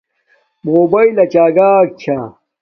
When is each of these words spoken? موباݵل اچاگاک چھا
موباݵل 0.65 1.17
اچاگاک 1.23 1.87
چھا 2.01 2.19